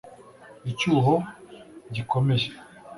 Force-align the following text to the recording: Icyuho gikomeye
Icyuho 0.71 1.13
gikomeye 1.95 2.47